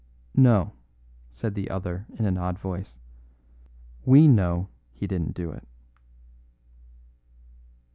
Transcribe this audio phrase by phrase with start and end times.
[0.33, 0.71] "No,"
[1.29, 2.97] said the other in an odd voice;
[4.03, 5.67] "we know he didn't do it."